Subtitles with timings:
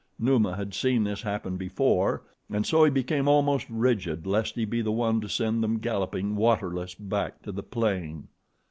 [0.17, 4.81] Numa had seen this happen before, and so he became almost rigid lest he be
[4.81, 8.27] the one to send them galloping, waterless, back to the plain.